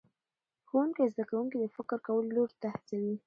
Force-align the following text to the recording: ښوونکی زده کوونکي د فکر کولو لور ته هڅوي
ښوونکی 0.67 1.03
زده 1.13 1.23
کوونکي 1.29 1.57
د 1.59 1.65
فکر 1.75 1.97
کولو 2.05 2.29
لور 2.35 2.49
ته 2.61 2.67
هڅوي 2.75 3.13